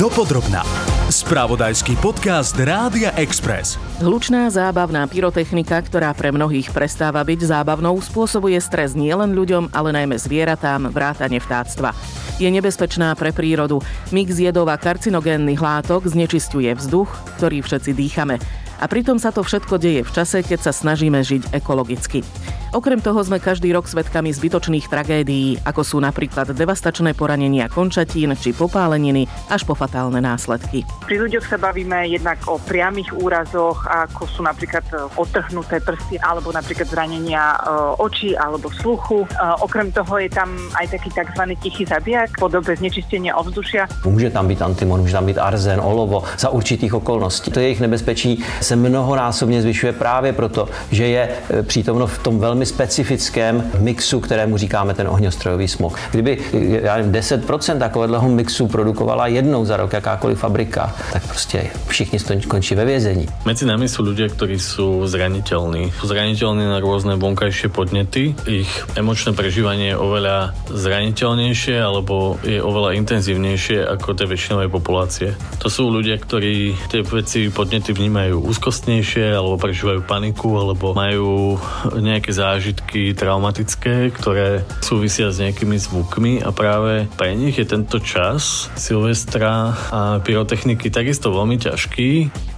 [0.00, 0.64] Dopodrobná.
[1.12, 3.76] Spravodajský podcast Rádia Express.
[4.00, 10.16] Hlučná zábavná pyrotechnika, ktorá pre mnohých prestáva byť zábavnou, spôsobuje stres nielen ľuďom, ale najmä
[10.16, 11.92] zvieratám, vrátane vtáctva.
[12.40, 13.84] Je nebezpečná pre prírodu.
[14.08, 18.40] Mix jedov a karcinogénnych látok znečistuje vzduch, ktorý všetci dýchame.
[18.80, 22.24] A pritom sa to všetko deje v čase, keď sa snažíme žiť ekologicky.
[22.70, 28.54] Okrem toho sme každý rok svedkami zbytočných tragédií, ako sú napríklad devastačné poranenia končatín či
[28.54, 30.86] popáleniny až po fatálne následky.
[31.02, 36.54] Pri ľuďoch sa bavíme jednak o priamých úrazoch, ako sú napríklad e, otrhnuté prsty alebo
[36.54, 39.26] napríklad zranenia e, očí alebo sluchu.
[39.26, 39.28] E,
[39.66, 41.42] okrem toho je tam aj taký tzv.
[41.58, 43.90] tichý zabijak v podobe znečistenia ovzdušia.
[44.06, 47.50] Může tam být antimon, může tam být arzen, olovo za určitých okolností.
[47.50, 48.38] To jejich nebezpečí
[48.70, 51.22] se mnohonásobně zvyšuje právě proto, že je
[51.66, 55.98] přítomno v tom velmi specifickém mixu, kterému říkáme ten ohňostrojový smog.
[56.10, 56.38] Kdyby
[56.86, 62.74] já nevím, 10% takového mixu produkovala jednou za rok jakákoliv fabrika, tak prostě všichni skončí
[62.74, 63.26] ve vězení.
[63.42, 65.90] Medzi nami sú ľudia, ktorí sú zraniteľní.
[65.98, 68.38] Sú zraniteľní na rôzne vonkajšie podnety.
[68.46, 75.28] Ich emočné prežívanie je oveľa zraniteľnejšie alebo je oveľa intenzívnejšie ako tej väčšinovej populácie.
[75.58, 81.56] To sú ľudia, ktorí tie veci, podnety vnímajú úzkostnejšie alebo prežívajú paniku alebo majú
[81.96, 88.68] nejaké zážitky traumatické, ktoré súvisia s nejakými zvukmi a práve pre nich je tento čas
[88.76, 92.10] Silvestra a pyrotechniky takisto veľmi ťažký.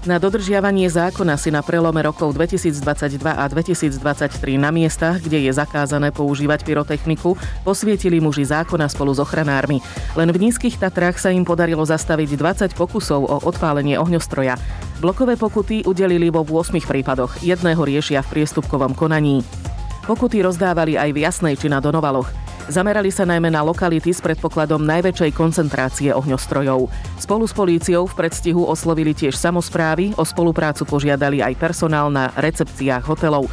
[0.02, 4.02] Na dodržiavanie zákona si na prelome rokov 2022 a 2023
[4.58, 9.78] na miestach, kde je zakázané používať pyrotechniku, posvietili muži zákona spolu s ochranármi.
[10.18, 14.58] Len v nízkych Tatrách sa im podarilo zastaviť 20 pokusov o odpálenie ohňostroja.
[14.98, 19.46] Blokové pokuty udelili vo 8 prípadoch, jedného riešia v priestupkovom konaní.
[20.02, 22.26] Pokuty rozdávali aj v Jasnej či na Donovaloch.
[22.70, 26.86] Zamerali sa najmä na lokality s predpokladom najväčšej koncentrácie ohňostrojov.
[27.18, 33.02] Spolu s políciou v predstihu oslovili tiež samozprávy, o spoluprácu požiadali aj personál na recepciách
[33.02, 33.50] hotelov.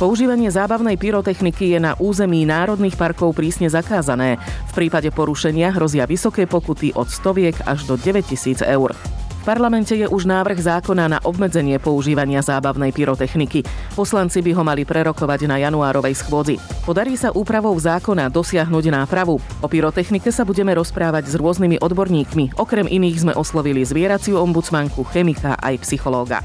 [0.00, 4.40] Používanie zábavnej pyrotechniky je na území národných parkov prísne zakázané.
[4.72, 8.96] V prípade porušenia hrozia vysoké pokuty od stoviek až do 9000 eur
[9.46, 13.62] parlamente je už návrh zákona na obmedzenie používania zábavnej pyrotechniky.
[13.94, 16.58] Poslanci by ho mali prerokovať na januárovej schôdzi.
[16.82, 19.38] Podarí sa úpravou zákona dosiahnuť nápravu.
[19.38, 22.58] O pyrotechnike sa budeme rozprávať s rôznymi odborníkmi.
[22.58, 26.42] Okrem iných sme oslovili zvieraciu ombudsmanku, chemika aj psychológa.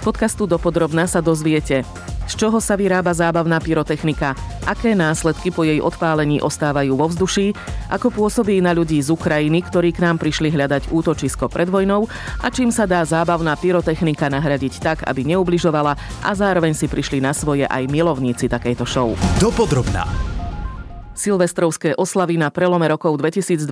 [0.00, 1.84] Z podcastu Dopodrobná sa dozviete,
[2.28, 4.36] z čoho sa vyrába zábavná pyrotechnika,
[4.68, 7.56] aké následky po jej odpálení ostávajú vo vzduší,
[7.88, 12.06] ako pôsobí na ľudí z Ukrajiny, ktorí k nám prišli hľadať útočisko pred vojnou
[12.44, 17.32] a čím sa dá zábavná pyrotechnika nahradiť tak, aby neubližovala a zároveň si prišli na
[17.34, 19.16] svoje aj milovníci takejto show.
[19.42, 20.37] Dopodrobná.
[21.18, 23.66] Silvestrovské oslavy na prelome rokov 2022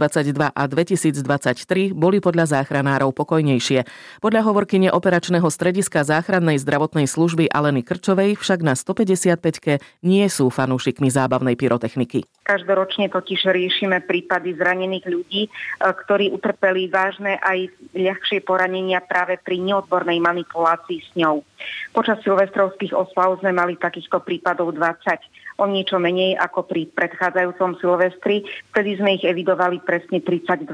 [0.51, 3.87] a 2023 boli podľa záchranárov pokojnejšie.
[4.19, 11.07] Podľa hovorkyne operačného strediska záchrannej zdravotnej služby Aleny Krčovej však na 155-ke nie sú fanúšikmi
[11.07, 12.27] zábavnej pyrotechniky.
[12.47, 15.51] Každoročne totiž riešime prípady zranených ľudí, e,
[15.83, 21.43] ktorí utrpeli vážne aj ľahšie poranenia práve pri neodbornej manipulácii s ňou.
[21.91, 28.47] Počas silvestrovských oslav sme mali takýchto prípadov 20 o niečo menej ako pri predchádzajúcom Silvestri,
[28.71, 30.71] vtedy sme ich evidovali presne 32.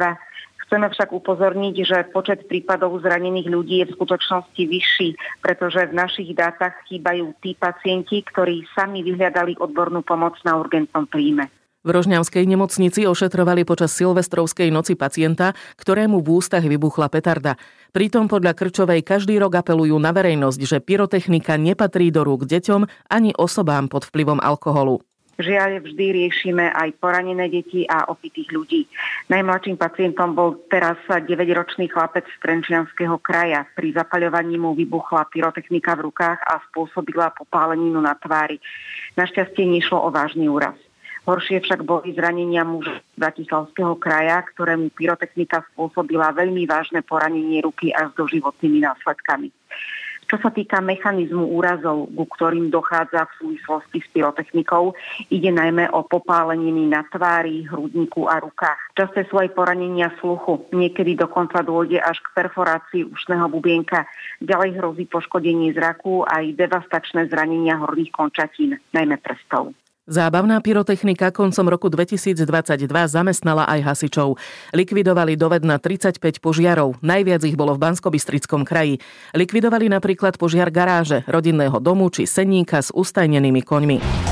[0.69, 6.37] Chceme však upozorniť, že počet prípadov zranených ľudí je v skutočnosti vyšší, pretože v našich
[6.37, 11.62] dátach chýbajú tí pacienti, ktorí sami vyhľadali odbornú pomoc na urgentnom príjme.
[11.83, 17.59] V Rožňavskej nemocnici ošetrovali počas silvestrovskej noci pacienta, ktorému v ústach vybuchla petarda.
[17.91, 23.35] Pritom podľa Krčovej každý rok apelujú na verejnosť, že pyrotechnika nepatrí do rúk deťom ani
[23.35, 25.03] osobám pod vplyvom alkoholu.
[25.43, 28.87] Žiaľ, vždy riešime aj poranené deti a opitých ľudí.
[29.27, 33.67] Najmladším pacientom bol teraz 9-ročný chlapec z Trenčianského kraja.
[33.75, 38.63] Pri zapaľovaní mu vybuchla pyrotechnika v rukách a spôsobila popáleninu na tvári.
[39.19, 40.79] Našťastie nešlo o vážny úraz.
[41.23, 48.11] Horšie však boli zranenia muža Bratislavského kraja, ktorému pyrotechnika spôsobila veľmi vážne poranenie ruky až
[48.11, 49.55] s doživotnými následkami.
[50.33, 54.97] Čo sa týka mechanizmu úrazov, ku ktorým dochádza v súvislosti s pyrotechnikou,
[55.29, 58.97] ide najmä o popáleniny na tvári, hrudníku a rukách.
[58.97, 64.09] Časté sú aj poranenia sluchu, niekedy dokonca dôjde až k perforácii ušného bubienka.
[64.41, 69.77] Ďalej hrozí poškodenie zraku aj devastačné zranenia horných končatín, najmä prstov.
[70.03, 74.35] Zábavná pyrotechnika koncom roku 2022 zamestnala aj hasičov.
[74.75, 78.99] Likvidovali doved na 35 požiarov, najviac ich bolo v Banskobystrickom kraji.
[79.31, 84.32] Likvidovali napríklad požiar garáže, rodinného domu či senníka s ustajnenými koňmi.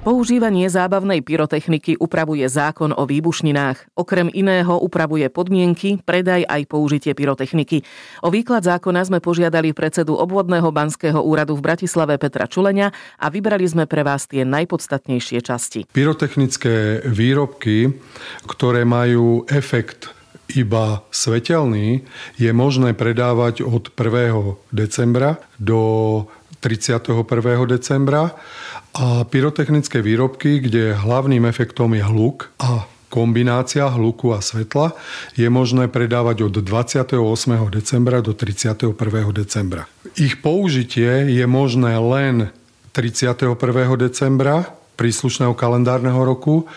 [0.00, 4.00] Používanie zábavnej pyrotechniky upravuje zákon o výbušninách.
[4.00, 7.84] Okrem iného upravuje podmienky, predaj aj použitie pyrotechniky.
[8.24, 13.68] O výklad zákona sme požiadali predsedu obvodného banského úradu v Bratislave Petra Čulenia a vybrali
[13.68, 15.84] sme pre vás tie najpodstatnejšie časti.
[15.92, 17.92] Pyrotechnické výrobky,
[18.48, 20.16] ktoré majú efekt
[20.56, 22.08] iba svetelný,
[22.40, 24.72] je možné predávať od 1.
[24.72, 26.24] decembra do
[26.60, 27.24] 31.
[27.64, 28.36] decembra
[28.94, 34.94] a pyrotechnické výrobky, kde hlavným efektom je hluk a kombinácia hluku a svetla
[35.34, 37.18] je možné predávať od 28.
[37.68, 38.94] decembra do 31.
[39.34, 39.90] decembra.
[40.14, 42.54] Ich použitie je možné len
[42.94, 43.58] 31.
[43.98, 46.70] decembra príslušného kalendárneho roku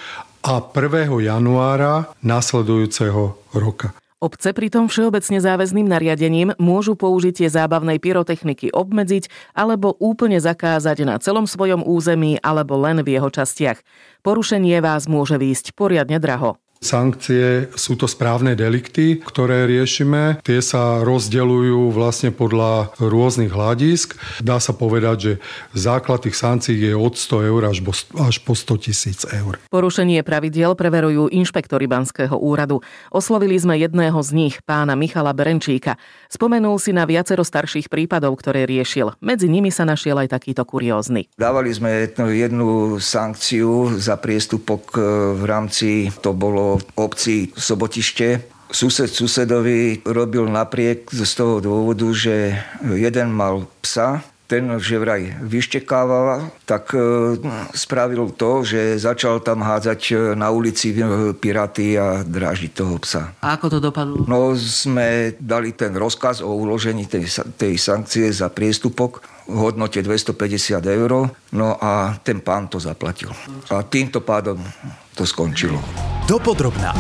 [0.44, 1.22] a 1.
[1.24, 4.03] januára nasledujúceho roka.
[4.24, 11.44] Obce pritom všeobecne záväzným nariadením môžu použitie zábavnej pyrotechniky obmedziť alebo úplne zakázať na celom
[11.44, 13.84] svojom území alebo len v jeho častiach.
[14.24, 16.56] Porušenie vás môže výjsť poriadne draho.
[16.84, 20.44] Sankcie sú to správne delikty, ktoré riešime.
[20.44, 24.20] Tie sa rozdeľujú vlastne podľa rôznych hľadisk.
[24.44, 25.34] Dá sa povedať, že
[25.72, 29.64] základ tých sankcií je od 100 eur až po 100 tisíc eur.
[29.72, 32.84] Porušenie pravidiel preverujú inšpektori Banského úradu.
[33.08, 35.96] Oslovili sme jedného z nich, pána Michala Berenčíka.
[36.28, 39.16] Spomenul si na viacero starších prípadov, ktoré riešil.
[39.24, 41.32] Medzi nimi sa našiel aj takýto kuriózny.
[41.40, 42.68] Dávali sme jednu, jednu
[43.00, 45.00] sankciu za priestupok e,
[45.40, 48.42] v rámci, to bolo v obci Sobotište.
[48.74, 56.54] Sused susedovi robil napriek z toho dôvodu, že jeden mal psa, ten, že vraj vyštekával,
[56.70, 57.02] tak e,
[57.74, 63.34] spravil to, že začal tam hádzať e, na ulici e, piraty a drážiť toho psa.
[63.42, 64.30] A ako to dopadlo?
[64.30, 67.26] No, sme dali ten rozkaz o uložení tej,
[67.58, 73.34] tej sankcie za priestupok v hodnote 250 eur, no a ten pán to zaplatil.
[73.74, 74.62] A týmto pádom
[75.18, 75.82] to skončilo.
[76.30, 76.94] Dopodrobná.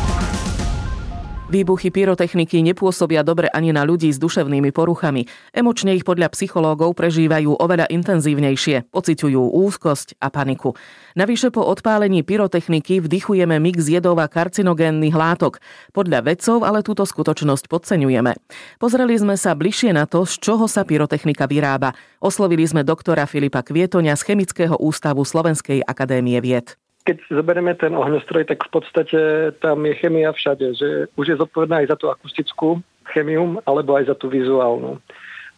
[1.53, 5.29] Výbuchy pyrotechniky nepôsobia dobre ani na ľudí s duševnými poruchami.
[5.53, 10.73] Emočne ich podľa psychológov prežívajú oveľa intenzívnejšie, pociťujú úzkosť a paniku.
[11.13, 15.61] Navyše po odpálení pyrotechniky vdychujeme mix jedov a karcinogénnych látok.
[15.93, 18.33] Podľa vedcov ale túto skutočnosť podceňujeme.
[18.81, 21.93] Pozreli sme sa bližšie na to, z čoho sa pyrotechnika vyrába.
[22.17, 28.47] Oslovili sme doktora Filipa Kvietoňa z Chemického ústavu Slovenskej akadémie vied keď zoberieme ten ohňostroj,
[28.47, 29.19] tak v podstate
[29.59, 30.89] tam je chemia všade, že
[31.19, 32.79] už je zodpovedná aj za tú akustickú
[33.11, 35.03] chemium, alebo aj za tú vizuálnu.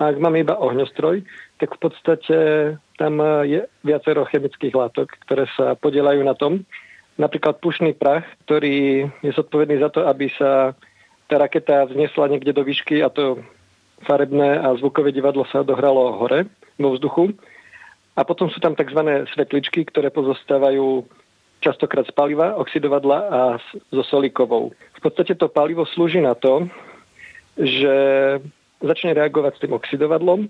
[0.02, 1.24] A ak máme iba ohňostroj,
[1.62, 2.38] tak v podstate
[3.00, 3.14] tam
[3.48, 6.68] je viacero chemických látok, ktoré sa podielajú na tom.
[7.16, 10.76] Napríklad pušný prach, ktorý je zodpovedný za to, aby sa
[11.32, 13.40] tá raketa vznesla niekde do výšky a to
[14.04, 16.44] farebné a zvukové divadlo sa dohralo hore
[16.76, 17.32] vo vzduchu.
[18.20, 19.00] A potom sú tam tzv.
[19.32, 21.08] svetličky, ktoré pozostávajú
[21.66, 23.40] častokrát z paliva, oxidovadla a
[23.90, 24.70] so solíkovou.
[24.72, 26.70] V podstate to palivo slúži na to,
[27.58, 27.96] že
[28.86, 30.46] začne reagovať s tým oxidovadlom,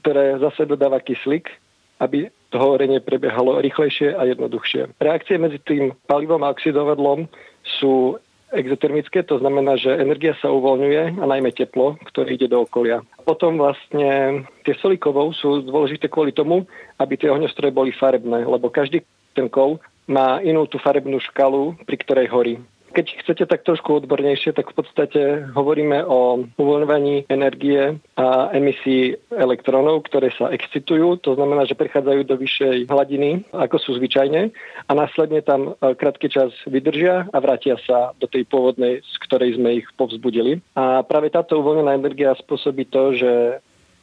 [0.00, 1.52] ktoré zase dodáva kyslík,
[2.00, 4.96] aby to horenie prebiehalo rýchlejšie a jednoduchšie.
[4.98, 7.28] Reakcie medzi tým palivom a oxidovadlom
[7.62, 8.16] sú
[8.54, 13.02] exotermické, to znamená, že energia sa uvoľňuje a najmä teplo, ktoré ide do okolia.
[13.26, 16.62] Potom vlastne tie solíkovou sú dôležité kvôli tomu,
[17.02, 19.02] aby tie ohňostroje boli farebné, lebo každý
[19.34, 22.54] ten kov má inú tú farebnú škalu, pri ktorej horí.
[22.94, 30.06] Keď chcete tak trošku odbornejšie, tak v podstate hovoríme o uvoľňovaní energie a emisí elektrónov,
[30.06, 34.54] ktoré sa excitujú, to znamená, že prechádzajú do vyššej hladiny, ako sú zvyčajne,
[34.86, 39.58] a následne tam e, krátky čas vydržia a vrátia sa do tej pôvodnej, z ktorej
[39.58, 40.62] sme ich povzbudili.
[40.78, 43.32] A práve táto uvoľnená energia spôsobí to, že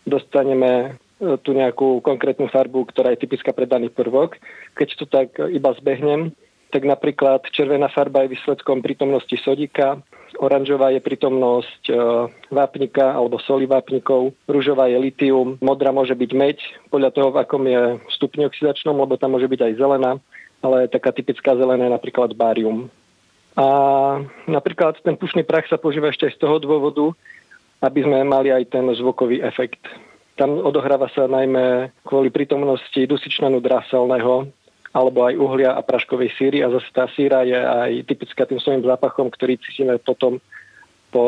[0.03, 0.99] dostaneme
[1.45, 4.41] tú nejakú konkrétnu farbu, ktorá je typická pre daný prvok.
[4.73, 6.33] Keď to tak iba zbehnem,
[6.71, 9.99] tak napríklad červená farba je výsledkom prítomnosti sodíka,
[10.39, 11.93] oranžová je prítomnosť e,
[12.47, 17.63] vápnika alebo soli vápnikov, rúžová je litium, modrá môže byť meď, podľa toho, v akom
[17.67, 20.11] je stupni oxidačnom, lebo tam môže byť aj zelená,
[20.63, 22.87] ale taká typická zelená je napríklad bárium.
[23.59, 23.67] A
[24.47, 27.11] napríklad ten pušný prach sa používa ešte aj z toho dôvodu,
[27.83, 29.83] aby sme mali aj ten zvukový efekt.
[30.39, 34.49] Tam odohráva sa najmä kvôli prítomnosti dusičnanu dráselného
[34.91, 38.83] alebo aj uhlia a praškovej síry a zase tá síra je aj typická tým svojim
[38.83, 40.43] zápachom, ktorý cítime potom
[41.11, 41.25] po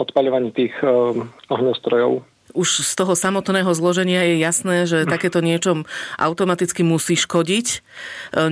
[0.00, 2.24] odpaľovaní tých um, ohňostrojov.
[2.52, 5.84] Už z toho samotného zloženia je jasné, že takéto niečo
[6.16, 7.78] automaticky musí škodiť e,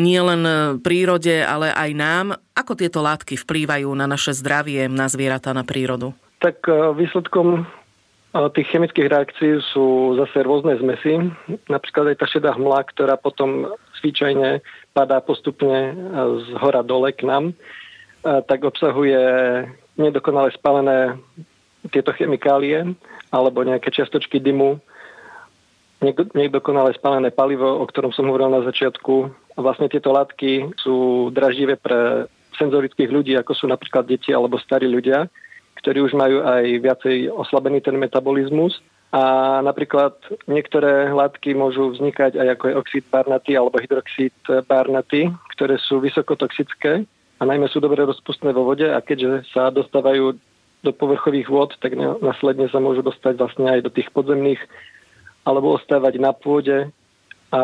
[0.01, 0.43] nie len
[0.81, 2.27] prírode, ale aj nám.
[2.57, 6.17] Ako tieto látky vplývajú na naše zdravie, na zvieratá, na prírodu?
[6.41, 7.69] Tak e, výsledkom
[8.31, 11.35] Tých chemických reakcií sú zase rôzne zmesy.
[11.67, 14.63] Napríklad aj tá šedá hmla, ktorá potom zvyčajne
[14.95, 15.99] padá postupne
[16.47, 17.51] z hora dole k nám,
[18.23, 19.19] tak obsahuje
[19.99, 21.19] nedokonale spálené
[21.91, 22.95] tieto chemikálie
[23.35, 24.79] alebo nejaké čiastočky dymu,
[26.33, 29.27] nedokonale spálené palivo, o ktorom som hovoril na začiatku.
[29.59, 35.27] Vlastne tieto látky sú draždivé pre senzorických ľudí, ako sú napríklad deti alebo starí ľudia,
[35.81, 38.79] ktorí už majú aj viacej oslabený ten metabolizmus.
[39.11, 40.15] A napríklad
[40.47, 44.37] niektoré látky môžu vznikať aj ako je oxid barnaty alebo hydroxid
[44.71, 45.27] barnaty,
[45.59, 47.03] ktoré sú vysokotoxické
[47.41, 50.39] a najmä sú dobre rozpustné vo vode a keďže sa dostávajú
[50.81, 54.63] do povrchových vôd, tak následne sa môžu dostať vlastne aj do tých podzemných
[55.43, 56.89] alebo ostávať na pôde
[57.51, 57.63] a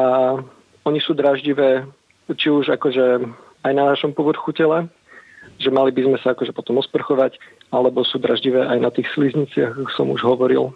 [0.82, 1.86] oni sú draždivé
[2.34, 3.22] či už akože
[3.62, 4.90] aj na našom povrchu tela,
[5.62, 7.38] že mali by sme sa akože potom osprchovať,
[7.70, 10.74] alebo sú draždivé aj na tých slizniciach, ako som už hovoril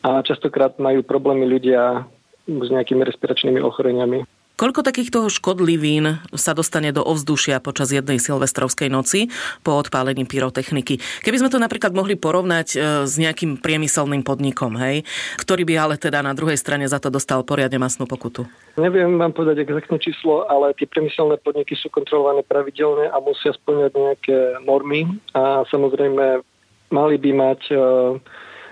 [0.00, 2.08] a častokrát majú problémy ľudia
[2.48, 4.24] s nejakými respiračnými ochoreniami.
[4.60, 9.32] Koľko takýchto škodlivín sa dostane do ovzdušia počas jednej silvestrovskej noci
[9.64, 11.00] po odpálení pyrotechniky?
[11.24, 15.08] Keby sme to napríklad mohli porovnať e, s nejakým priemyselným podnikom, hej,
[15.40, 18.44] ktorý by ale teda na druhej strane za to dostal poriadne masnú pokutu.
[18.76, 23.96] Neviem vám povedať exaktné číslo, ale tie priemyselné podniky sú kontrolované pravidelne a musia splňať
[23.96, 24.36] nejaké
[24.68, 26.44] normy a samozrejme
[26.92, 27.80] mali by mať uh,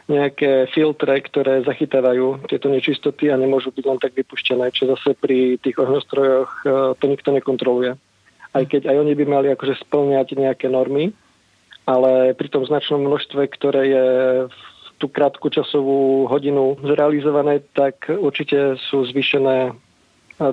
[0.09, 5.61] nejaké filtre, ktoré zachytávajú tieto nečistoty a nemôžu byť len tak vypuštené, čo zase pri
[5.61, 7.93] tých ohňostrojoch e, to nikto nekontroluje.
[8.57, 11.13] Aj keď aj oni by mali akože splňať nejaké normy,
[11.85, 14.07] ale pri tom značnom množstve, ktoré je
[14.49, 14.59] v
[14.97, 19.73] tú krátku časovú hodinu zrealizované, tak určite sú zvýšené e,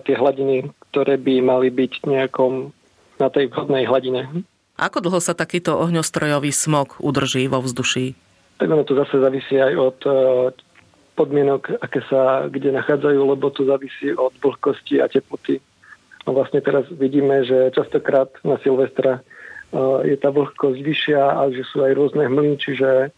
[0.03, 2.75] tie hladiny, ktoré by mali byť nejakom
[3.23, 4.27] na tej vhodnej hladine.
[4.75, 8.24] Ako dlho sa takýto ohňostrojový smog udrží vo vzduší?
[8.57, 10.11] Tak ono to zase závisí aj od e,
[11.15, 15.59] podmienok, aké sa kde nachádzajú, lebo to závisí od vlhkosti a teploty.
[16.25, 19.21] A vlastne teraz vidíme, že častokrát na Silvestra e,
[20.07, 23.11] je tá vlhkosť vyššia a že sú aj rôzne hmly, čiže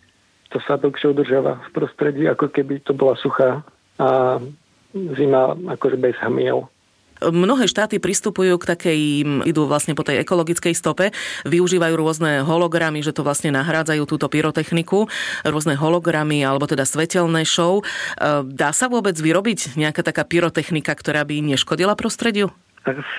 [0.49, 3.61] to sa dlhšie udržiava v prostredí, ako keby to bola suchá
[3.99, 4.39] a
[4.93, 6.65] zima akože bez hmiel.
[7.21, 8.99] Mnohé štáty pristupujú k takej,
[9.47, 11.09] idú vlastne po tej ekologickej stope,
[11.47, 15.09] využívajú rôzne hologramy, že to vlastne nahrádzajú túto pyrotechniku,
[15.45, 17.81] rôzne hologramy alebo teda svetelné show.
[17.81, 17.83] E,
[18.45, 22.53] dá sa vôbec vyrobiť nejaká taká pyrotechnika, ktorá by neškodila prostrediu?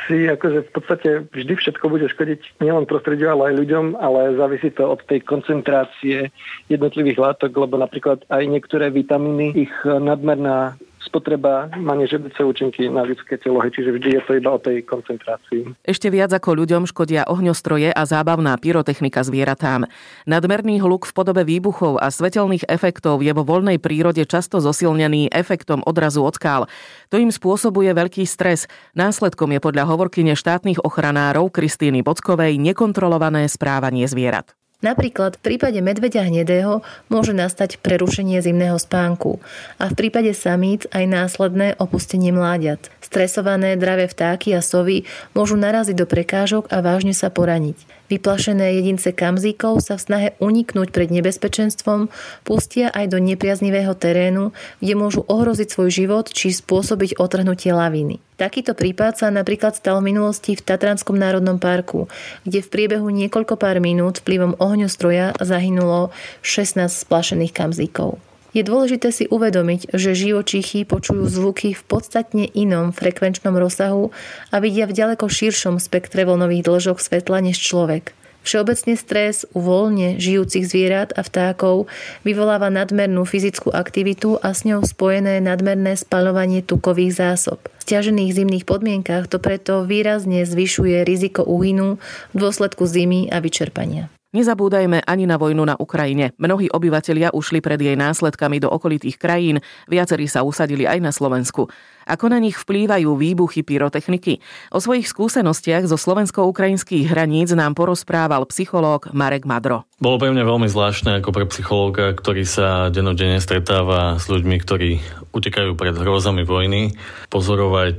[0.09, 4.73] si akože v podstate vždy všetko bude škodiť nielen prostrediu, ale aj ľuďom, ale závisí
[4.73, 6.33] to od tej koncentrácie
[6.73, 13.41] jednotlivých látok, lebo napríklad aj niektoré vitamíny, ich nadmerná spotreba má nežiaduce účinky na ľudské
[13.41, 15.73] telo, čiže vždy je to iba o tej koncentrácii.
[15.89, 19.89] Ešte viac ako ľuďom škodia ohňostroje a zábavná pyrotechnika zvieratám.
[20.29, 25.81] Nadmerný hluk v podobe výbuchov a svetelných efektov je vo voľnej prírode často zosilnený efektom
[25.89, 26.69] odrazu od skál.
[27.09, 28.69] To im spôsobuje veľký stres.
[28.93, 34.53] Následkom je podľa hovorkyne štátnych ochranárov Kristýny Bockovej nekontrolované správanie zvierat.
[34.79, 39.43] Napríklad v prípade medveďa hnedého môže nastať prerušenie zimného spánku
[39.75, 42.87] a v prípade samíc aj následné opustenie mláďat.
[43.03, 45.03] Stresované dravé vtáky a sovy
[45.35, 47.98] môžu naraziť do prekážok a vážne sa poraniť.
[48.09, 52.09] Vyplašené jedince kamzíkov sa v snahe uniknúť pred nebezpečenstvom
[52.41, 58.25] pustia aj do nepriaznivého terénu, kde môžu ohroziť svoj život či spôsobiť otrhnutie laviny.
[58.41, 62.09] Takýto prípad sa napríklad stal v minulosti v Tatranskom národnom parku,
[62.49, 66.09] kde v priebehu niekoľko pár minút vplyvom ohňostroja zahynulo
[66.41, 68.17] 16 splašených kamzíkov.
[68.57, 74.09] Je dôležité si uvedomiť, že živočíchy počujú zvuky v podstatne inom frekvenčnom rozsahu
[74.49, 78.17] a vidia v ďaleko širšom spektre vlnových dĺžok svetla než človek.
[78.49, 81.85] Všeobecne stres u voľne žijúcich zvierat a vtákov
[82.25, 87.61] vyvoláva nadmernú fyzickú aktivitu a s ňou spojené nadmerné spaľovanie tukových zásob.
[87.61, 92.01] V stiažených zimných podmienkach to preto výrazne zvyšuje riziko úhynu
[92.33, 94.09] v dôsledku zimy a vyčerpania.
[94.29, 96.37] Nezabúdajme ani na vojnu na Ukrajine.
[96.37, 101.73] Mnohí obyvatelia ušli pred jej následkami do okolitých krajín, viacerí sa usadili aj na Slovensku.
[102.05, 104.45] Ako na nich vplývajú výbuchy pyrotechniky?
[104.69, 109.89] O svojich skúsenostiach zo slovensko-ukrajinských hraníc nám porozprával psychológ Marek Madro.
[109.97, 115.01] Bolo pre mňa veľmi zvláštne ako pre psychológa, ktorý sa denodene stretáva s ľuďmi, ktorí
[115.33, 116.93] utekajú pred hrozami vojny,
[117.33, 117.99] pozorovať,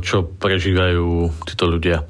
[0.00, 2.08] čo prežívajú títo ľudia.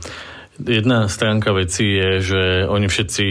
[0.58, 3.26] Jedna stránka veci je, že oni všetci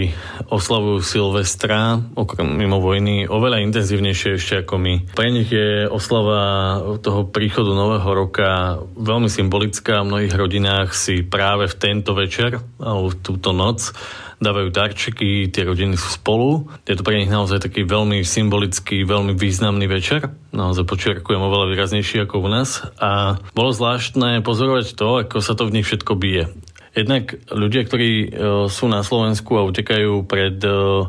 [0.48, 4.94] oslavujú Silvestra, okrem mimo vojny, oveľa intenzívnejšie ešte ako my.
[5.12, 10.02] Pre nich je oslava toho príchodu Nového roka veľmi symbolická.
[10.02, 13.92] V mnohých rodinách si práve v tento večer, alebo v túto noc,
[14.38, 16.70] dávajú darčeky, tie rodiny sú spolu.
[16.86, 20.30] Je to pre nich naozaj taký veľmi symbolický, veľmi významný večer.
[20.54, 22.86] Naozaj počiarkujem oveľa výraznejší ako u nás.
[23.02, 26.54] A bolo zvláštne pozorovať to, ako sa to v nich všetko bije.
[26.98, 28.28] Jednak ľudia, ktorí e,
[28.74, 31.06] sú na Slovensku a utekajú pred, e,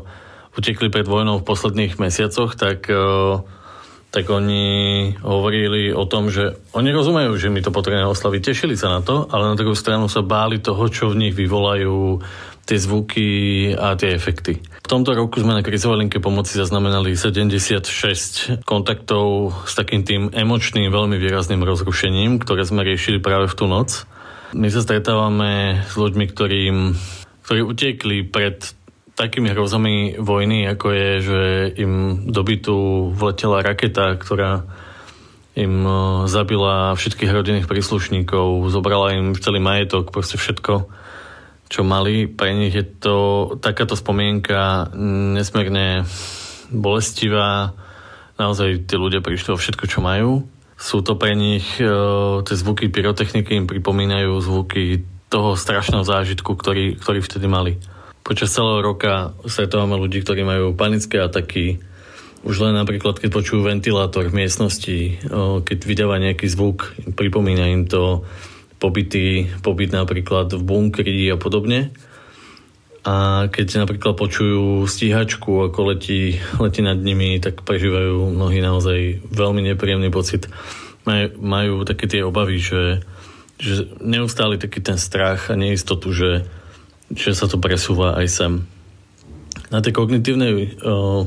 [0.53, 3.41] utekli pred vojnou v posledných mesiacoch, tak, e,
[4.13, 4.69] tak oni
[5.25, 9.25] hovorili o tom, že oni rozumejú, že my to potrebujeme oslaviť, tešili sa na to,
[9.33, 12.21] ale na druhú stranu sa báli toho, čo v nich vyvolajú
[12.69, 13.27] tie zvuky
[13.73, 14.61] a tie efekty.
[14.61, 20.93] V tomto roku sme na krizovej linke pomoci zaznamenali 76 kontaktov s takým tým emočným,
[20.93, 24.05] veľmi výrazným rozrušením, ktoré sme riešili práve v tú noc.
[24.49, 26.97] My sa stretávame s ľuďmi, ktorým,
[27.45, 28.57] ktorí utiekli pred
[29.13, 31.41] takými hrozami vojny, ako je, že
[31.77, 34.65] im do bytu vletela raketa, ktorá
[35.53, 35.85] im
[36.25, 40.89] zabila všetkých rodinných príslušníkov, zobrala im celý majetok, proste všetko,
[41.69, 42.25] čo mali.
[42.25, 43.17] Pre nich je to
[43.61, 44.89] takáto spomienka
[45.37, 46.09] nesmierne
[46.73, 47.77] bolestivá.
[48.41, 50.49] Naozaj tí ľudia prišli o všetko, čo majú
[50.79, 51.91] sú to pre nich, e,
[52.47, 57.75] tie zvuky pyrotechniky im pripomínajú zvuky toho strašného zážitku, ktorý, ktorý vtedy mali.
[58.23, 61.83] Počas celého roka stretávame ľudí, ktorí majú panické ataky,
[62.47, 65.11] už len napríklad, keď počujú ventilátor v miestnosti, e,
[65.59, 68.23] keď vydáva nejaký zvuk, pripomína im to
[68.79, 71.91] pobyty, pobyt napríklad v bunkri a podobne.
[73.07, 79.63] A keď napríklad počujú stíhačku, ako letí, letí nad nimi, tak prežívajú mnohí naozaj veľmi
[79.71, 80.51] nepríjemný pocit.
[81.07, 82.99] Maj, majú také tie obavy, že,
[83.55, 86.43] že neustáli taký ten strach a neistotu, že,
[87.15, 88.53] že sa to presúva aj sem.
[89.71, 91.23] Na tej kognitívnej uh,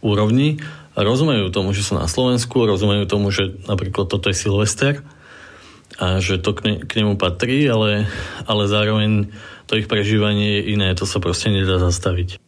[0.00, 0.64] úrovni
[0.96, 5.04] rozumejú tomu, že sú na Slovensku, rozumejú tomu, že napríklad toto je Silvester
[5.98, 8.06] a že to k, ne, k nemu patrí, ale,
[8.46, 9.28] ale zároveň
[9.66, 12.40] to ich prežívanie je iné, to sa proste nedá zastaviť.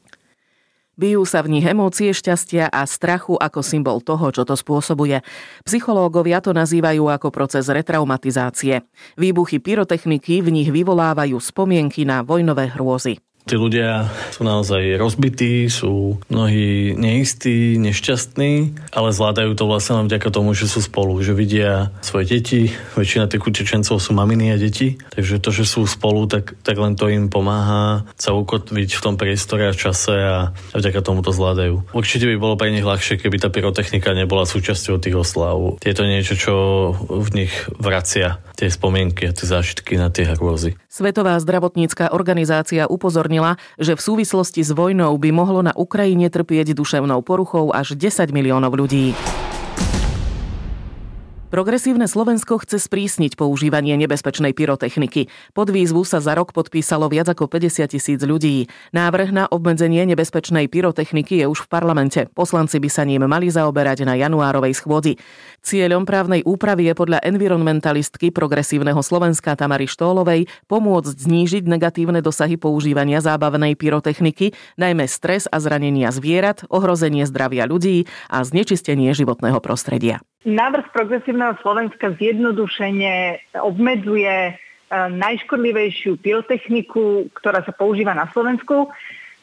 [0.95, 5.27] Bijú sa v nich emócie šťastia a strachu ako symbol toho, čo to spôsobuje.
[5.67, 8.87] Psychológovia to nazývajú ako proces retraumatizácie.
[9.19, 13.24] Výbuchy pyrotechniky v nich vyvolávajú spomienky na vojnové hrôzy.
[13.45, 20.33] Tí ľudia sú naozaj rozbití, sú mnohí neistí, nešťastní, ale zvládajú to vlastne len vďaka
[20.33, 22.73] tomu, že sú spolu, že vidia svoje deti.
[22.97, 26.97] Väčšina tých utečencov sú maminy a deti, takže to, že sú spolu, tak, tak len
[26.97, 31.29] to im pomáha sa ukotviť v tom priestore a čase a, a vďaka tomu to
[31.29, 31.85] zvládajú.
[31.93, 35.77] Určite by bolo pre nich ľahšie, keby tá pyrotechnika nebola súčasťou tých oslav.
[35.85, 36.55] Je to niečo, čo
[36.97, 40.81] v nich vracia tie spomienky a tie zážitky na tie hrôzy.
[40.89, 42.87] Svetová zdravotnícka organizácia
[43.35, 48.31] upozornila, že v súvislosti s vojnou by mohlo na Ukrajine trpieť duševnou poruchou až 10
[48.31, 49.15] miliónov ľudí.
[51.55, 55.31] Progresívne Slovensko chce sprísniť používanie nebezpečnej pyrotechniky.
[55.55, 58.67] Pod výzvu sa za rok podpísalo viac ako 50 tisíc ľudí.
[58.91, 62.27] Návrh na obmedzenie nebezpečnej pyrotechniky je už v parlamente.
[62.35, 65.15] Poslanci by sa ním mali zaoberať na januárovej schôdzi.
[65.63, 73.23] Cieľom právnej úpravy je podľa environmentalistky progresívneho Slovenska Tamary Štólovej pomôcť znížiť negatívne dosahy používania
[73.23, 80.19] zábavnej pyrotechniky, najmä stres a zranenia zvierat, ohrozenie zdravia ľudí a znečistenie životného prostredia.
[80.45, 84.53] Návrh progresívneho Slovenska zjednodušene obmedzuje e,
[85.09, 88.85] najškodlivejšiu pyrotechniku, ktorá sa používa na Slovensku.
[88.85, 88.89] E,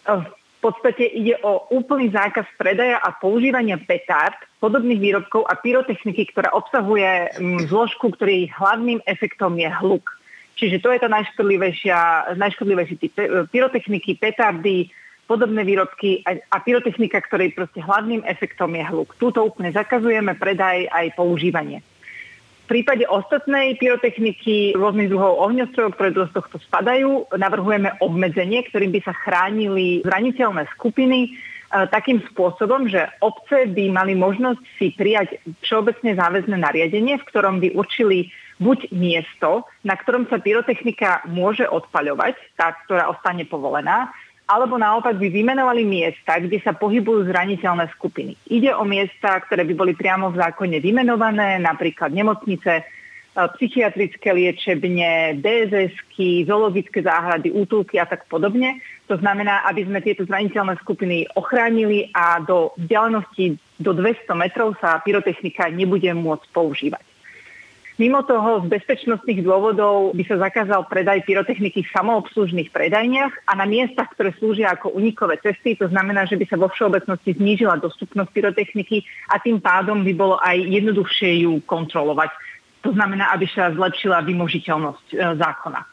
[0.05, 6.53] v podstate ide o úplný zákaz predaja a používania petard, podobných výrobkov a pyrotechniky, ktorá
[6.53, 7.33] obsahuje
[7.65, 10.05] zložku, ktorej hlavným efektom je hluk.
[10.53, 14.93] Čiže to je tá najškodlivejší typ e, pyrotechniky, petardy,
[15.27, 19.15] podobné výrobky a, a pyrotechnika, ktorej proste hlavným efektom je hluk.
[19.15, 21.79] Túto úplne zakazujeme predaj aj používanie.
[22.67, 29.01] V prípade ostatnej pyrotechniky rôznych druhov ohňostrojov, ktoré do tohto spadajú, navrhujeme obmedzenie, ktorým by
[29.03, 31.29] sa chránili zraniteľné skupiny e,
[31.91, 37.75] takým spôsobom, že obce by mali možnosť si prijať všeobecne záväzné nariadenie, v ktorom by
[37.75, 38.31] určili
[38.61, 44.13] buď miesto, na ktorom sa pyrotechnika môže odpaľovať, tá, ktorá ostane povolená,
[44.51, 48.35] alebo naopak by vymenovali miesta, kde sa pohybujú zraniteľné skupiny.
[48.51, 52.83] Ide o miesta, ktoré by boli priamo v zákone vymenované, napríklad nemocnice, e,
[53.31, 58.83] psychiatrické liečebne, DSS-ky, zoologické záhrady, útulky a tak podobne.
[59.07, 64.99] To znamená, aby sme tieto zraniteľné skupiny ochránili a do vzdialenosti do 200 metrov sa
[64.99, 67.10] pyrotechnika nebude môcť používať.
[68.01, 73.69] Mimo toho z bezpečnostných dôvodov by sa zakázal predaj pyrotechniky v samoobslužných predajniach a na
[73.69, 75.77] miestach, ktoré slúžia ako unikové cesty.
[75.77, 80.41] To znamená, že by sa vo všeobecnosti znížila dostupnosť pyrotechniky a tým pádom by bolo
[80.41, 82.33] aj jednoduchšie ju kontrolovať.
[82.81, 85.90] To znamená, aby sa zlepšila vymožiteľnosť e, zákona.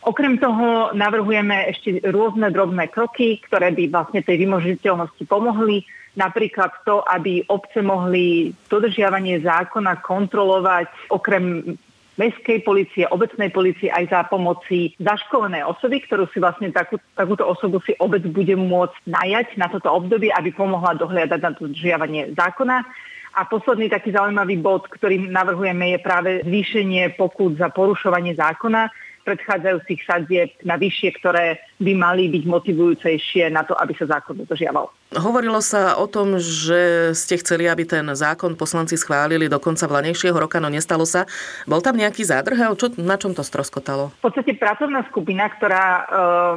[0.00, 5.84] Okrem toho navrhujeme ešte rôzne drobné kroky, ktoré by vlastne tej vymožiteľnosti pomohli.
[6.16, 11.76] Napríklad to, aby obce mohli dodržiavanie zákona kontrolovať okrem
[12.16, 17.80] mestskej policie, obecnej policie aj za pomoci zaškolené osoby, ktorú si vlastne takú, takúto osobu
[17.84, 22.84] si obec bude môcť najať na toto obdobie, aby pomohla dohliadať na dodržiavanie zákona.
[23.30, 28.90] A posledný taký zaujímavý bod, ktorý navrhujeme, je práve zvýšenie pokút za porušovanie zákona
[29.30, 34.92] predchádzajúcich sadzieb na vyššie, ktoré by mali byť motivujúcejšie na to, aby sa zákon dodržiaval.
[35.10, 40.36] Hovorilo sa o tom, že ste chceli, aby ten zákon poslanci schválili do konca vlanejšieho
[40.38, 41.26] roka, no nestalo sa.
[41.66, 42.78] Bol tam nejaký zádrhel?
[42.78, 44.14] Čo, na čom to stroskotalo?
[44.22, 46.02] V podstate pracovná skupina, ktorá e,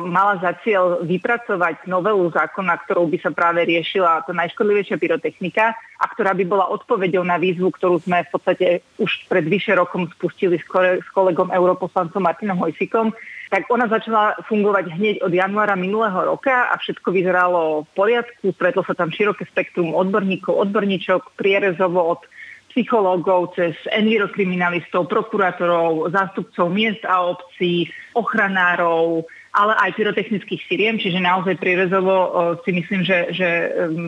[0.06, 6.06] mala za cieľ vypracovať novelu zákona, ktorou by sa práve riešila tá najškodlivejšia pyrotechnika a
[6.14, 8.68] ktorá by bola odpovedou na výzvu, ktorú sme v podstate
[9.00, 10.66] už pred vyše rokom spustili s,
[11.02, 13.16] s kolegom europoslancom Martinom Hojsikom,
[13.54, 18.50] tak ona začala fungovať hneď od januára minulého roka a všetko vyzeralo v poriadku.
[18.50, 22.26] Stretlo sa tam široké spektrum odborníkov, odborníčok, prierezovo od
[22.74, 31.62] psychológov cez envirokriminalistov, prokurátorov, zástupcov miest a obcí, ochranárov, ale aj pyrotechnických firiem, čiže naozaj
[31.62, 33.50] prierezovo si myslím, že, že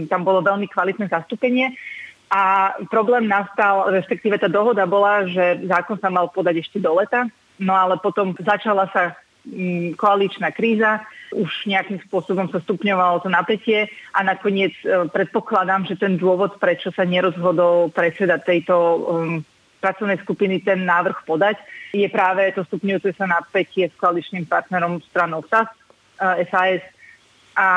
[0.10, 1.78] tam bolo veľmi kvalitné zastúpenie.
[2.34, 7.30] A problém nastal, respektíve tá dohoda bola, že zákon sa mal podať ešte do leta,
[7.62, 9.14] no ale potom začala sa
[9.96, 11.06] koaličná kríza,
[11.36, 16.90] už nejakým spôsobom sa stupňovalo to napätie a nakoniec e, predpokladám, že ten dôvod, prečo
[16.96, 19.44] sa nerozhodol predseda tejto um,
[19.84, 21.60] pracovnej skupiny ten návrh podať,
[21.94, 25.70] je práve to stupňujúce sa napätie s koaličným partnerom stranou SAS,
[26.18, 26.82] e, SAS.
[27.56, 27.68] A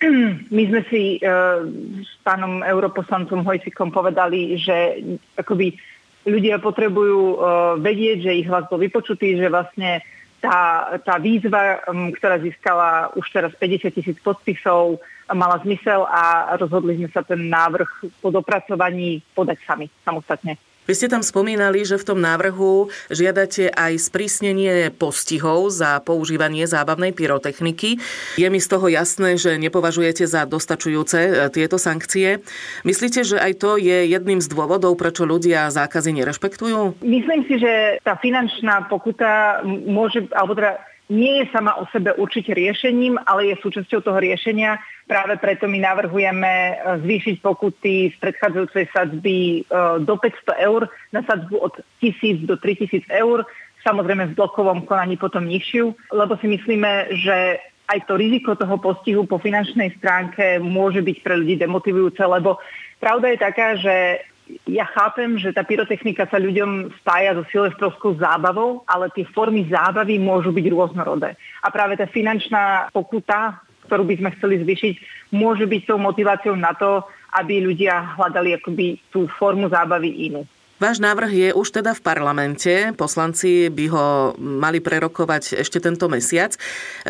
[0.56, 1.62] my sme si uh,
[2.02, 4.98] s pánom europoslancom Hojsikom povedali, že
[5.38, 5.78] akoby
[6.26, 7.38] ľudia potrebujú
[7.78, 10.02] vedieť, že ich hlas bol vypočutý, že vlastne
[10.46, 10.62] tá,
[11.02, 15.02] tá výzva, ktorá získala už teraz 50 tisíc podpisov,
[15.34, 20.54] mala zmysel a rozhodli sme sa ten návrh po dopracovaní podať sami, samostatne.
[20.86, 27.10] Vy ste tam spomínali, že v tom návrhu žiadate aj sprísnenie postihov za používanie zábavnej
[27.10, 27.98] pyrotechniky.
[28.38, 32.38] Je mi z toho jasné, že nepovažujete za dostačujúce e, tieto sankcie.
[32.86, 37.02] Myslíte, že aj to je jedným z dôvodov, prečo ľudia zákazy nerešpektujú?
[37.02, 42.50] Myslím si, že tá finančná pokuta môže, alebo teda nie je sama o sebe určite
[42.50, 44.82] riešením, ale je súčasťou toho riešenia.
[45.06, 46.74] Práve preto my navrhujeme e,
[47.06, 49.70] zvýšiť pokuty z predchádzajúcej sadzby e,
[50.02, 53.46] do 500 eur na sadzbu od 1000 do 3000 eur,
[53.86, 59.22] samozrejme v blokovom konaní potom nižšiu, lebo si myslíme, že aj to riziko toho postihu
[59.30, 62.58] po finančnej stránke môže byť pre ľudí demotivujúce, lebo
[62.98, 64.26] pravda je taká, že
[64.66, 70.18] ja chápem, že tá pyrotechnika sa ľuďom spája so silvestrovskou zábavou, ale tie formy zábavy
[70.22, 71.34] môžu byť rôznorodé.
[71.62, 74.94] A práve tá finančná pokuta, ktorú by sme chceli zvyšiť,
[75.34, 77.02] môže byť tou motiváciou na to,
[77.34, 80.46] aby ľudia hľadali akoby tú formu zábavy inú.
[80.76, 82.92] Váš návrh je už teda v parlamente.
[83.00, 86.52] Poslanci by ho mali prerokovať ešte tento mesiac.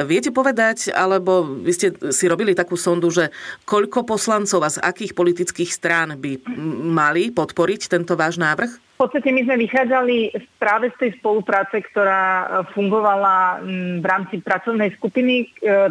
[0.07, 3.35] Viete povedať, alebo vy ste si robili takú sondu, že
[3.67, 6.47] koľko poslancov a z akých politických strán by
[6.95, 8.71] mali podporiť tento váš návrh?
[8.97, 10.17] V podstate my sme vychádzali
[10.63, 13.67] práve z tej spolupráce, ktorá fungovala
[13.99, 15.35] v rámci pracovnej skupiny.
[15.43, 15.47] E,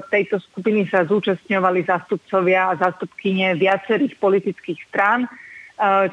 [0.10, 5.30] tejto skupiny sa zúčastňovali zástupcovia a zástupkyne viacerých politických strán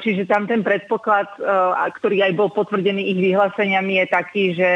[0.03, 4.73] čiže tam ten predpoklad, eh, ktorý aj bol potvrdený ich vyhláseniami, je taký, že,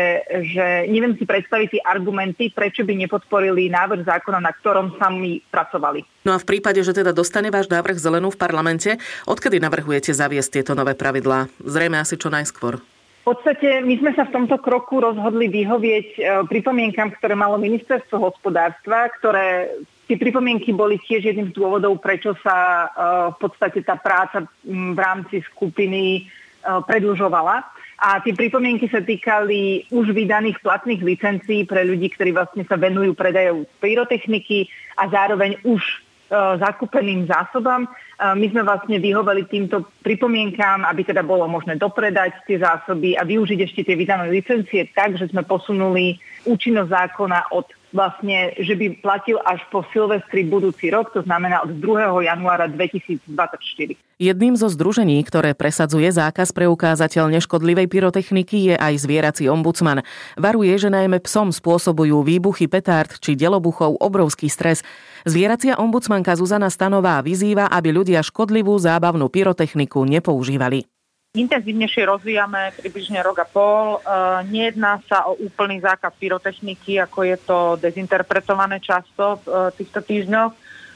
[0.48, 6.24] že neviem si predstaviť tie argumenty, prečo by nepodporili návrh zákona, na ktorom sami pracovali.
[6.24, 8.96] No a v prípade, že teda dostane váš návrh zelenú v parlamente,
[9.28, 11.52] odkedy navrhujete zaviesť tieto nové pravidlá?
[11.64, 12.80] Zrejme asi čo najskôr.
[13.28, 18.24] V podstate my sme sa v tomto kroku rozhodli vyhovieť eh, pripomienkam, ktoré malo ministerstvo
[18.24, 19.68] hospodárstva, ktoré
[20.08, 22.92] Tie pripomienky boli tiež jedným z dôvodov, prečo sa uh,
[23.36, 27.68] v podstate tá práca v rámci skupiny uh, predlžovala.
[28.00, 33.20] A tie pripomienky sa týkali už vydaných platných licencií pre ľudí, ktorí vlastne sa venujú
[33.20, 37.92] predajov pyrotechniky a zároveň už uh, zakúpeným zásobám.
[38.18, 43.60] My sme vlastne vyhovali týmto pripomienkám, aby teda bolo možné dopredať tie zásoby a využiť
[43.62, 46.18] ešte tie vydané licencie tak, že sme posunuli
[46.50, 51.72] účinnosť zákona od vlastne, že by platil až po Silvestri budúci rok, to znamená od
[51.80, 52.28] 2.
[52.28, 53.96] januára 2024.
[54.18, 60.02] Jedným zo združení, ktoré presadzuje zákaz preukázateľne škodlivej pyrotechniky je aj zvierací ombudsman.
[60.36, 64.82] Varuje, že najmä psom spôsobujú výbuchy petard či delobuchov obrovský stres.
[65.24, 70.97] Zvieracia ombudsmanka Zuzana Stanová vyzýva, aby ľudia škodlivú zábavnú pyrotechniku nepoužívali
[71.36, 73.98] intenzívnejšie rozvíjame približne rok a pol.
[73.98, 74.10] E,
[74.48, 80.52] nejedná sa o úplný zákaz pyrotechniky, ako je to dezinterpretované často v e, týchto týždňoch,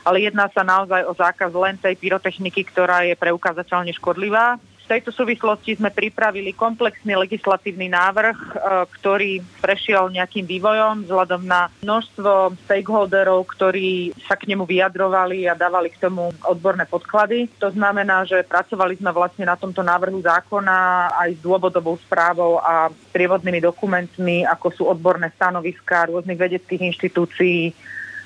[0.07, 4.57] ale jedná sa naozaj o zákaz len tej pyrotechniky, ktorá je preukázateľne škodlivá
[4.91, 8.47] tejto súvislosti sme pripravili komplexný legislatívny návrh, e,
[8.99, 9.31] ktorý
[9.63, 16.03] prešiel nejakým vývojom vzhľadom na množstvo stakeholderov, ktorí sa k nemu vyjadrovali a dávali k
[16.03, 17.47] tomu odborné podklady.
[17.63, 22.91] To znamená, že pracovali sme vlastne na tomto návrhu zákona aj s dôvodovou správou a
[23.15, 27.71] prievodnými dokumentmi, ako sú odborné stanoviská rôznych vedeckých inštitúcií,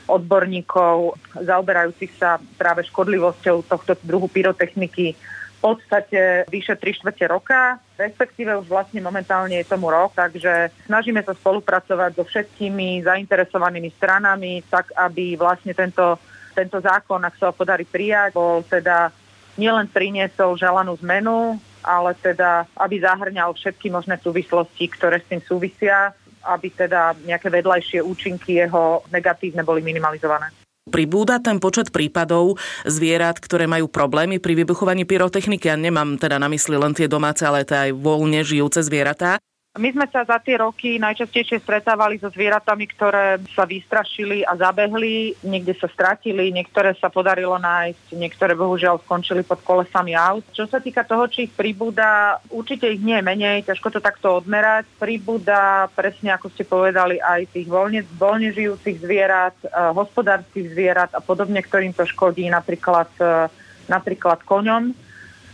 [0.05, 5.17] odborníkov zaoberajúcich sa práve škodlivosťou tohto druhu pyrotechniky
[5.65, 11.33] podstate vyše 3 štvrte roka, respektíve už vlastne momentálne je tomu rok, takže snažíme sa
[11.33, 16.21] spolupracovať so všetkými zainteresovanými stranami, tak aby vlastne tento,
[16.53, 19.09] tento zákon, ak sa ho podarí prijať, bol teda
[19.57, 26.13] nielen priniesol želanú zmenu, ale teda, aby zahrňal všetky možné súvislosti, ktoré s tým súvisia,
[26.45, 30.64] aby teda nejaké vedľajšie účinky jeho negatívne boli minimalizované.
[30.85, 35.65] Pribúda ten počet prípadov zvierat, ktoré majú problémy pri vybuchovaní pyrotechniky.
[35.65, 39.41] Ja nemám teda na mysli len tie domáce, ale aj voľne žijúce zvieratá.
[39.75, 45.35] My sme sa za tie roky najčastejšie stretávali so zvieratami, ktoré sa vystrašili a zabehli,
[45.43, 50.47] niekde sa stratili, niektoré sa podarilo nájsť, niektoré bohužiaľ skončili pod kolesami aut.
[50.55, 54.39] Čo sa týka toho, či ich pribúda, určite ich nie je menej, ťažko to takto
[54.39, 54.87] odmerať.
[54.95, 61.19] Pribúda, presne ako ste povedali, aj tých voľne, voľne žijúcich zvierat, eh, hospodárskych zvierat a
[61.19, 63.51] podobne, ktorým to škodí napríklad, eh,
[63.91, 65.04] napríklad koňom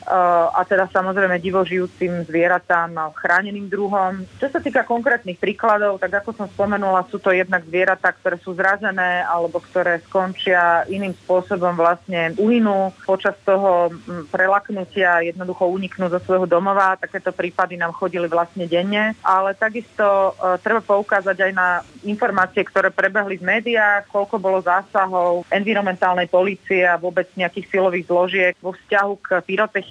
[0.08, 4.26] a teda samozrejme divožijúcim zvieratám, chráneným druhom.
[4.42, 8.58] Čo sa týka konkrétnych príkladov, tak ako som spomenula, sú to jednak zvieratá, ktoré sú
[8.58, 13.94] zrazené alebo ktoré skončia iným spôsobom vlastne uhynú počas toho
[14.34, 16.98] prelaknutia, jednoducho uniknú zo svojho domova.
[16.98, 21.68] Takéto prípady nám chodili vlastne denne, ale takisto e, treba poukázať aj na
[22.04, 28.54] informácie, ktoré prebehli v médiách, koľko bolo zásahov environmentálnej policie a vôbec nejakých silových zložiek
[28.60, 29.30] vo vzťahu k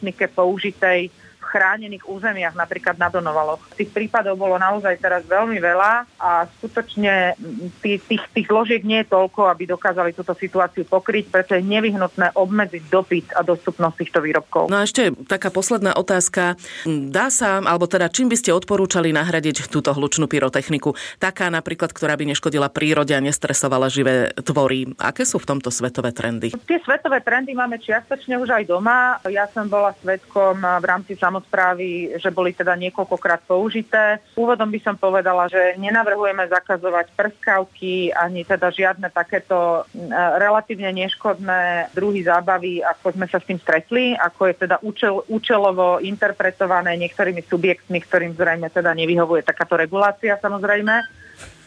[0.01, 1.11] pyrotechnike použitej
[1.51, 3.59] chránených územiach, napríklad na Donovaloch.
[3.75, 7.35] Tých prípadov bolo naozaj teraz veľmi veľa a skutočne
[7.83, 12.39] tých, tých, tých ložiek nie je toľko, aby dokázali túto situáciu pokryť, preto je nevyhnutné
[12.39, 14.71] obmedziť dopyt a dostupnosť týchto výrobkov.
[14.71, 16.55] No a ešte taká posledná otázka.
[16.87, 20.95] Dá sa, alebo teda čím by ste odporúčali nahradiť túto hlučnú pyrotechniku?
[21.19, 24.95] Taká napríklad, ktorá by neškodila prírode a nestresovala živé tvory.
[25.03, 26.55] Aké sú v tomto svetové trendy?
[26.55, 29.19] Tie svetové trendy máme čiastočne už aj doma.
[29.27, 34.21] Ja som bola svetkom v rámci samozrejme samozprávy, že boli teda niekoľkokrát použité.
[34.37, 39.89] Úvodom by som povedala, že nenavrhujeme zakazovať prskavky ani teda žiadne takéto
[40.37, 45.97] relatívne neškodné druhy zábavy, ako sme sa s tým stretli, ako je teda účel, účelovo
[46.05, 51.20] interpretované niektorými subjektmi, ktorým zrejme teda nevyhovuje takáto regulácia samozrejme.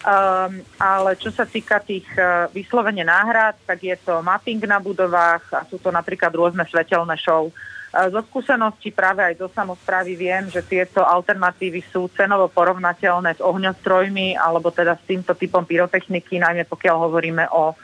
[0.04, 5.48] Um, ale čo sa týka tých uh, vyslovene náhrad, tak je to mapping na budovách
[5.56, 7.48] a sú to napríklad rôzne svetelné show.
[7.94, 14.34] Zo skúseností práve aj zo samozprávy viem, že tieto alternatívy sú cenovo porovnateľné s ohňostrojmi
[14.34, 17.78] alebo teda s týmto typom pyrotechniky, najmä pokiaľ hovoríme o,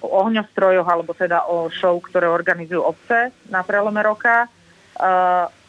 [0.00, 4.48] o ohňostrojoch alebo teda o show, ktoré organizujú obce na prelome roka.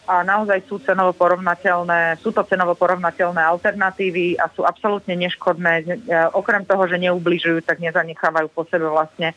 [0.06, 6.06] A naozaj sú cenovo porovnateľné, sú to cenovo porovnateľné alternatívy a sú absolútne neškodné.
[6.38, 9.34] Okrem toho, že neubližujú, tak nezanechávajú po sebe vlastne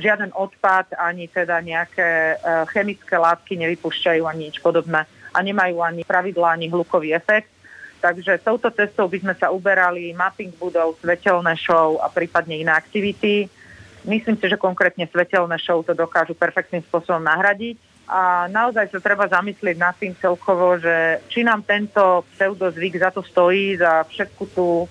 [0.00, 2.36] žiaden odpad, ani teda nejaké e,
[2.72, 7.52] chemické látky nevypúšťajú ani nič podobné a nemajú ani pravidlá, ani hlukový efekt.
[8.00, 13.44] Takže touto cestou by sme sa uberali mapping budov, svetelné show a prípadne iné aktivity.
[14.08, 17.76] Myslím si, že konkrétne svetelné show to dokážu perfektným spôsobom nahradiť.
[18.10, 23.22] A naozaj sa treba zamyslieť nad tým celkovo, že či nám tento pseudozvyk za to
[23.22, 24.90] stojí, za všetku tú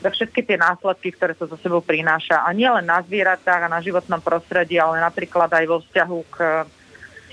[0.00, 2.40] za všetky tie následky, ktoré to so sebou prináša.
[2.40, 6.36] A nie len na zvieratách a na životnom prostredí, ale napríklad aj vo vzťahu k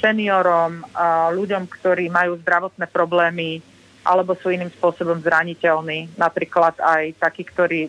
[0.04, 0.84] seniorom,
[1.32, 3.64] ľuďom, ktorí majú zdravotné problémy
[4.04, 7.88] alebo sú iným spôsobom zraniteľní, napríklad aj takí, ktorí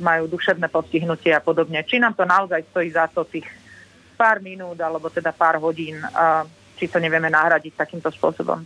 [0.00, 1.80] majú duševné postihnutie a podobne.
[1.84, 3.48] Či nám to naozaj stojí za to tých
[4.16, 6.04] pár minút alebo teda pár hodín,
[6.78, 8.62] či to nevieme nahradiť takýmto spôsobom.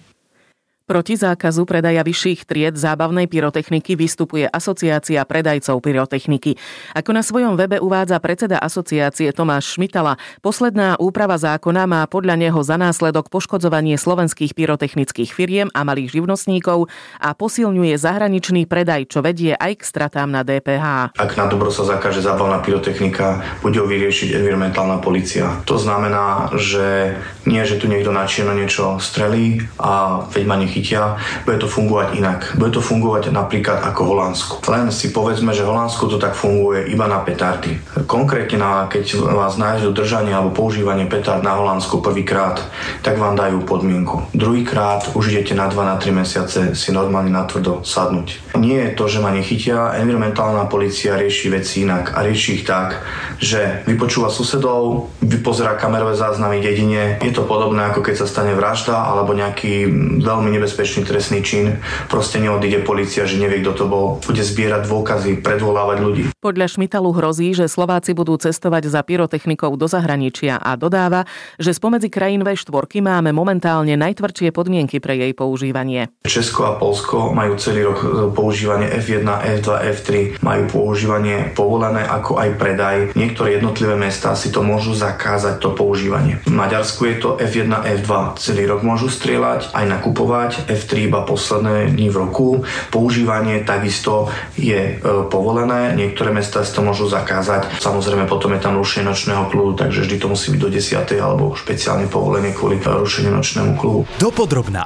[0.93, 6.61] Proti zákazu predaja vyšších tried zábavnej pyrotechniky vystupuje Asociácia predajcov pyrotechniky.
[6.93, 12.61] Ako na svojom webe uvádza predseda asociácie Tomáš Šmitala, posledná úprava zákona má podľa neho
[12.61, 16.93] za následok poškodzovanie slovenských pyrotechnických firiem a malých živnostníkov
[17.25, 21.17] a posilňuje zahraničný predaj, čo vedie aj k stratám na DPH.
[21.17, 25.57] Ak na dobro sa zakáže zábavná pyrotechnika, bude ho vyriešiť environmentálna policia.
[25.65, 27.17] To znamená, že
[27.49, 31.15] nie, že tu niekto na niečo strelí a veď ma nechytí chytia,
[31.47, 32.59] bude to fungovať inak.
[32.59, 34.55] Bude to fungovať napríklad ako Holandsku.
[34.67, 37.79] Len si povedzme, že Holandsku to tak funguje iba na petardy.
[38.11, 42.59] Konkrétne na, keď vás nájdu držanie alebo používanie petard na Holandsku prvýkrát,
[43.07, 44.35] tak vám dajú podmienku.
[44.35, 48.52] Druhýkrát už idete na 2 na 3 mesiace si normálne natvrdo sadnúť.
[48.63, 53.03] Nie je to, že ma nechytia, environmentálna policia rieši veci inak a rieši ich tak,
[53.43, 57.19] že vypočúva susedov, vypozerá kamerové záznamy dedine.
[57.19, 59.91] Je to podobné ako keď sa stane vražda alebo nejaký
[60.23, 65.43] veľmi nebezpečný trestný čin, proste neodíde policia, že nevie, kto to bol, bude zbierať dôkazy,
[65.43, 66.25] predvolávať ľudí.
[66.39, 71.27] Podľa Šmitalu hrozí, že Slováci budú cestovať za pyrotechnikou do zahraničia a dodáva,
[71.59, 72.71] že spomedzi krajín V4
[73.03, 76.07] máme momentálne najtvrdšie podmienky pre jej používanie.
[76.23, 79.25] Česko a Polsko majú celý rok používanie F1,
[79.65, 80.09] F2, F3,
[80.45, 82.97] majú používanie povolené ako aj predaj.
[83.17, 86.37] Niektoré jednotlivé mesta si to môžu zakázať to používanie.
[86.45, 88.37] V Maďarsku je to F1, F2.
[88.37, 92.49] Celý rok môžu strieľať, aj nakupovať F3 iba posledné dni v roku.
[92.93, 94.29] Používanie takisto
[94.61, 97.81] je e, povolené, niektoré mesta si to môžu zakázať.
[97.81, 101.09] Samozrejme potom je tam rušenie nočného klubu, takže vždy to musí byť do 10.
[101.25, 104.05] alebo špeciálne povolenie kvôli rušeniu nočnému klubu.
[104.21, 104.85] Dopodrobná.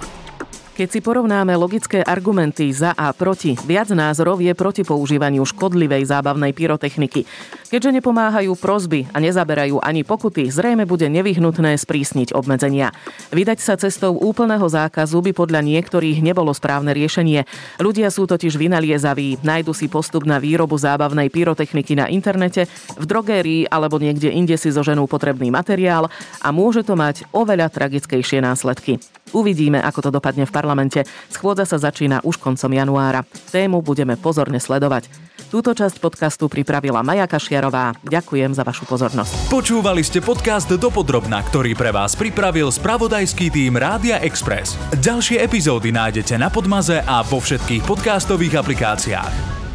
[0.77, 6.53] Keď si porovnáme logické argumenty za a proti, viac názorov je proti používaniu škodlivej zábavnej
[6.53, 7.25] pyrotechniky.
[7.73, 12.93] Keďže nepomáhajú prozby a nezaberajú ani pokuty, zrejme bude nevyhnutné sprísniť obmedzenia.
[13.33, 17.49] Vydať sa cestou úplného zákazu by podľa niektorých nebolo správne riešenie.
[17.81, 22.69] Ľudia sú totiž vynaliezaví, nájdu si postup na výrobu zábavnej pyrotechniky na internete,
[23.01, 26.13] v drogérii alebo niekde inde si zoženú potrebný materiál
[26.45, 29.01] a môže to mať oveľa tragickejšie následky.
[29.35, 31.07] Uvidíme, ako to dopadne v parlamente.
[31.31, 33.23] Schôdza sa začína už koncom januára.
[33.55, 35.07] Tému budeme pozorne sledovať.
[35.47, 37.95] Túto časť podcastu pripravila Maja Kašiarová.
[38.03, 39.47] Ďakujem za vašu pozornosť.
[39.47, 44.75] Počúvali ste podcast Dopodrobna, ktorý pre vás pripravil spravodajský tým Rádia Express.
[44.99, 49.66] Ďalšie epizódy nájdete na Podmaze a vo všetkých podcastových aplikáciách.